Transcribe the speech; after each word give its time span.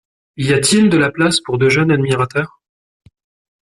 Y 0.37 0.51
a-t-il 0.53 0.89
de 0.89 0.97
la 0.97 1.11
place 1.11 1.41
pour 1.41 1.59
deux 1.59 1.69
jeunes 1.69 1.91
admirateurs? 1.91 2.59